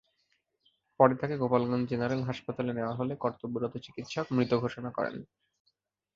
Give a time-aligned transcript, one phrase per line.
[0.99, 5.15] পরে তাঁকে গোপালগঞ্জ জেনারেল হাসপাতালে নেওয়া হলে কর্তব্যরত চিকিৎসক মৃত ঘোষণা করেন।